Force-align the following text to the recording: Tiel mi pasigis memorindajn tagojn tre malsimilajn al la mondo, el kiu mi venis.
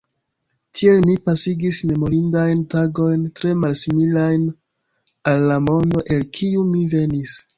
Tiel 0.77 1.01
mi 1.09 1.11
pasigis 1.27 1.81
memorindajn 1.89 2.63
tagojn 2.71 3.27
tre 3.39 3.53
malsimilajn 3.65 4.49
al 5.33 5.47
la 5.51 5.59
mondo, 5.67 6.05
el 6.17 6.27
kiu 6.39 6.65
mi 6.73 6.83
venis. 6.95 7.37